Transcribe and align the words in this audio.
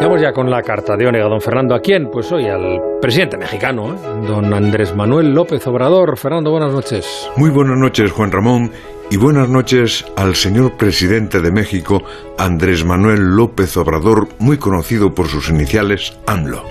Vamos 0.00 0.22
ya 0.22 0.32
con 0.32 0.48
la 0.48 0.62
carta 0.62 0.96
de 0.96 1.08
Onega, 1.08 1.28
don 1.28 1.40
Fernando. 1.40 1.74
¿A 1.74 1.80
quién? 1.80 2.08
Pues 2.08 2.30
hoy 2.30 2.46
al 2.46 2.80
presidente 3.00 3.36
mexicano, 3.36 3.94
¿eh? 3.94 4.26
don 4.28 4.54
Andrés 4.54 4.94
Manuel 4.94 5.34
López 5.34 5.66
Obrador. 5.66 6.16
Fernando, 6.16 6.52
buenas 6.52 6.72
noches. 6.72 7.28
Muy 7.36 7.50
buenas 7.50 7.76
noches, 7.76 8.12
Juan 8.12 8.30
Ramón. 8.30 8.70
Y 9.10 9.16
buenas 9.16 9.48
noches 9.48 10.06
al 10.16 10.36
señor 10.36 10.76
presidente 10.76 11.40
de 11.40 11.50
México, 11.50 12.02
Andrés 12.38 12.84
Manuel 12.84 13.36
López 13.36 13.76
Obrador, 13.76 14.28
muy 14.38 14.58
conocido 14.58 15.14
por 15.14 15.26
sus 15.28 15.48
iniciales, 15.48 16.16
AMLO. 16.26 16.62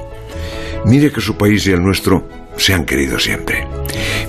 Mire 0.85 1.11
que 1.11 1.19
su 1.19 1.35
país 1.35 1.67
y 1.67 1.71
el 1.71 1.83
nuestro 1.83 2.23
se 2.57 2.73
han 2.73 2.85
querido 2.85 3.19
siempre. 3.19 3.67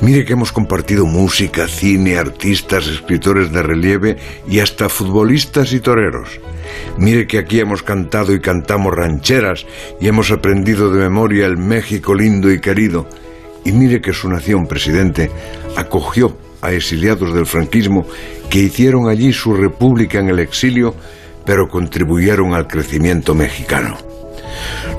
Mire 0.01 0.25
que 0.25 0.35
hemos 0.35 0.53
compartido 0.53 1.07
música, 1.07 1.67
cine, 1.69 2.19
artistas, 2.19 2.87
escritores 2.87 3.53
de 3.53 3.63
relieve 3.63 4.17
y 4.49 4.61
hasta 4.61 4.89
futbolistas 4.89 5.73
y 5.73 5.81
toreros. 5.81 6.41
Mire 6.97 7.27
que 7.27 7.39
aquí 7.39 7.61
hemos 7.61 7.83
cantado 7.83 8.35
y 8.35 8.41
cantamos 8.41 8.95
rancheras 8.95 9.67
y 10.01 10.09
hemos 10.09 10.31
aprendido 10.31 10.93
de 10.93 11.01
memoria 11.01 11.47
el 11.47 11.57
México 11.57 12.15
lindo 12.15 12.53
y 12.53 12.61
querido. 12.61 13.07
Y 13.65 13.73
mire 13.73 14.01
que 14.01 14.13
su 14.13 14.29
nación, 14.29 14.67
presidente, 14.67 15.31
acogió 15.77 16.37
a 16.61 16.73
exiliados 16.73 17.35
del 17.35 17.47
franquismo 17.47 18.07
que 18.51 18.61
hicieron 18.61 19.09
allí 19.09 19.33
su 19.33 19.55
república 19.55 20.19
en 20.19 20.29
el 20.29 20.39
exilio, 20.39 20.95
pero 21.45 21.69
contribuyeron 21.69 22.55
al 22.55 22.67
crecimiento 22.67 23.35
mexicano. 23.35 23.97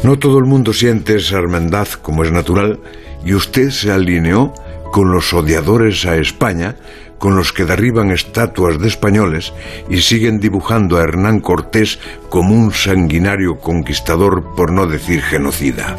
No 0.03 0.17
todo 0.17 0.37
el 0.39 0.45
mundo 0.45 0.73
siente 0.73 1.15
esa 1.15 1.37
hermandad 1.37 1.87
como 2.01 2.23
es 2.23 2.31
natural, 2.31 2.79
y 3.23 3.33
usted 3.33 3.69
se 3.69 3.91
alineó 3.91 4.53
con 4.91 5.11
los 5.11 5.33
odiadores 5.33 6.05
a 6.05 6.15
España, 6.17 6.75
con 7.17 7.35
los 7.35 7.53
que 7.53 7.65
derriban 7.65 8.11
estatuas 8.11 8.79
de 8.79 8.87
españoles 8.87 9.53
y 9.89 10.01
siguen 10.01 10.39
dibujando 10.39 10.97
a 10.97 11.03
Hernán 11.03 11.41
Cortés 11.41 11.99
como 12.29 12.55
un 12.55 12.73
sanguinario 12.73 13.59
conquistador, 13.59 14.55
por 14.55 14.71
no 14.71 14.87
decir 14.87 15.21
genocida. 15.21 15.97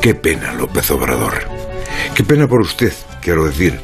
Qué 0.00 0.14
pena, 0.14 0.52
López 0.54 0.90
Obrador. 0.90 1.34
Qué 2.14 2.24
pena 2.24 2.48
por 2.48 2.60
usted, 2.60 2.92
quiero 3.20 3.46
decir. 3.46 3.80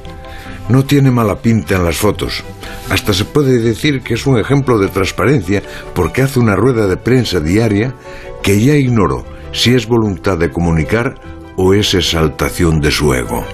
No 0.69 0.84
tiene 0.84 1.11
mala 1.11 1.37
pinta 1.37 1.77
en 1.77 1.84
las 1.84 1.97
fotos. 1.97 2.45
Hasta 2.91 3.15
se 3.15 3.25
puede 3.25 3.59
decir 3.61 4.03
que 4.03 4.15
es 4.15 4.27
un 4.27 4.39
ejemplo 4.39 4.78
de 4.78 4.89
transparencia 4.89 5.62
porque 5.95 6.22
hace 6.22 6.41
una 6.41 6.56
rueda 6.56 6.87
de 6.87 6.97
prensa 6.97 7.41
diaria 7.41 7.95
que 8.43 8.61
ya 8.61 8.75
ignoro 8.75 9.25
si 9.53 9.75
es 9.75 9.87
voluntad 9.87 10.37
de 10.37 10.50
comunicar 10.50 11.15
o 11.59 11.75
es 11.75 11.92
exaltación 11.92 12.81
de 12.81 12.91
su 12.91 13.12
ego. 13.12 13.45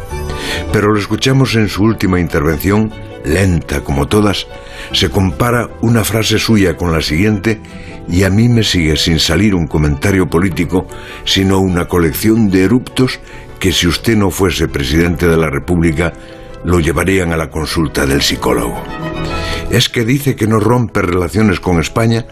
Pero 0.73 0.93
lo 0.93 0.99
escuchamos 0.99 1.57
en 1.57 1.69
su 1.69 1.83
última 1.83 2.21
intervención, 2.21 2.93
lenta 3.25 3.81
como 3.81 4.07
todas, 4.07 4.47
se 4.93 5.09
compara 5.09 5.71
una 5.81 6.05
frase 6.05 6.39
suya 6.39 6.77
con 6.77 6.93
la 6.93 7.01
siguiente 7.01 7.61
y 8.07 8.25
a 8.25 8.31
mí 8.31 8.49
me 8.49 8.63
sigue 8.63 8.97
sin 8.97 9.19
salir 9.19 9.55
un 9.55 9.67
comentario 9.67 10.27
político, 10.27 10.87
sino 11.25 11.59
una 11.59 11.87
colección 11.87 12.51
de 12.51 12.65
eruptos 12.65 13.19
que 13.59 13.73
si 13.73 13.87
usted 13.87 14.17
no 14.17 14.31
fuese 14.31 14.69
presidente 14.69 15.27
de 15.27 15.39
la 15.39 15.49
República, 15.49 16.13
lo 16.65 16.81
llevarían 16.81 17.33
a 17.33 17.37
la 17.39 17.49
consulta 17.49 18.05
del 18.05 18.21
psicólogo. 18.21 18.83
Es 19.71 19.89
que 19.89 20.05
dice 20.05 20.37
que 20.37 20.47
no 20.47 20.61
rompe 20.61 21.01
relaciones 21.01 21.61
con 21.61 21.81
España, 21.81 22.27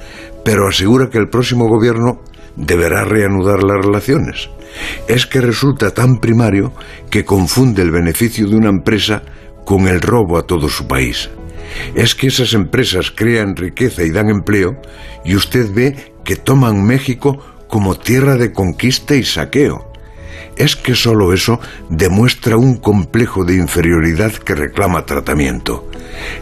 pero 0.44 0.68
asegura 0.68 1.08
que 1.10 1.18
el 1.18 1.28
próximo 1.28 1.68
gobierno 1.68 2.20
deberá 2.56 3.04
reanudar 3.04 3.62
las 3.62 3.84
relaciones. 3.84 4.50
Es 5.08 5.26
que 5.26 5.40
resulta 5.40 5.92
tan 5.92 6.18
primario 6.18 6.72
que 7.10 7.24
confunde 7.24 7.82
el 7.82 7.90
beneficio 7.90 8.48
de 8.48 8.56
una 8.56 8.70
empresa 8.70 9.22
con 9.64 9.86
el 9.86 10.00
robo 10.00 10.38
a 10.38 10.46
todo 10.46 10.68
su 10.68 10.86
país. 10.86 11.30
Es 11.94 12.14
que 12.14 12.26
esas 12.26 12.52
empresas 12.54 13.10
crean 13.10 13.56
riqueza 13.56 14.02
y 14.02 14.10
dan 14.10 14.28
empleo 14.28 14.80
y 15.24 15.36
usted 15.36 15.72
ve 15.72 16.12
que 16.24 16.36
toman 16.36 16.84
México 16.84 17.38
como 17.68 17.94
tierra 17.94 18.36
de 18.36 18.52
conquista 18.52 19.14
y 19.14 19.22
saqueo 19.22 19.91
es 20.62 20.76
que 20.76 20.94
solo 20.94 21.32
eso 21.32 21.58
demuestra 21.90 22.56
un 22.56 22.76
complejo 22.76 23.44
de 23.44 23.56
inferioridad 23.56 24.32
que 24.32 24.54
reclama 24.54 25.04
tratamiento. 25.04 25.90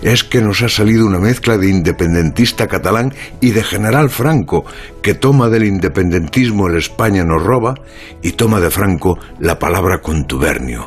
Es 0.03 0.25
que 0.25 0.43
nos 0.43 0.61
ha 0.61 0.69
salido 0.69 1.07
una 1.07 1.19
mezcla 1.19 1.57
de 1.57 1.71
independentista 1.71 2.67
catalán 2.67 3.15
y 3.41 3.53
de 3.53 3.63
general 3.63 4.11
Franco, 4.11 4.67
que 5.01 5.15
toma 5.15 5.49
del 5.49 5.65
independentismo 5.65 6.67
el 6.67 6.77
España 6.77 7.25
nos 7.25 7.43
roba 7.43 7.77
y 8.21 8.33
toma 8.33 8.61
de 8.61 8.71
Franco 8.71 9.19
la 9.39 9.59
palabra 9.59 10.03
contubernio. 10.03 10.87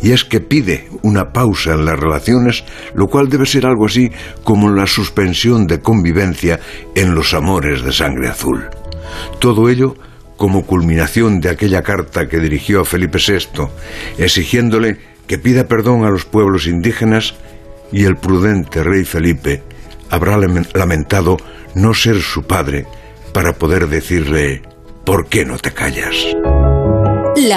Y 0.00 0.12
es 0.12 0.24
que 0.24 0.38
pide 0.40 0.88
una 1.02 1.32
pausa 1.32 1.74
en 1.74 1.84
las 1.84 1.98
relaciones, 1.98 2.62
lo 2.94 3.08
cual 3.08 3.28
debe 3.28 3.46
ser 3.46 3.66
algo 3.66 3.86
así 3.86 4.12
como 4.44 4.70
la 4.70 4.86
suspensión 4.86 5.66
de 5.66 5.80
convivencia 5.80 6.60
en 6.94 7.16
los 7.16 7.34
amores 7.34 7.82
de 7.82 7.92
sangre 7.92 8.28
azul. 8.28 8.68
Todo 9.40 9.68
ello 9.68 9.96
como 10.38 10.64
culminación 10.64 11.40
de 11.40 11.50
aquella 11.50 11.82
carta 11.82 12.28
que 12.28 12.38
dirigió 12.38 12.80
a 12.80 12.84
Felipe 12.86 13.18
VI, 13.18 13.68
exigiéndole 14.16 14.96
que 15.26 15.36
pida 15.36 15.68
perdón 15.68 16.04
a 16.04 16.10
los 16.10 16.24
pueblos 16.24 16.66
indígenas 16.66 17.34
y 17.92 18.04
el 18.04 18.16
prudente 18.16 18.82
rey 18.82 19.04
Felipe 19.04 19.62
habrá 20.08 20.38
lamentado 20.38 21.36
no 21.74 21.92
ser 21.92 22.22
su 22.22 22.44
padre 22.44 22.86
para 23.34 23.52
poder 23.52 23.88
decirle, 23.88 24.62
¿por 25.04 25.26
qué 25.26 25.44
no 25.44 25.58
te 25.58 25.72
callas? 25.72 26.14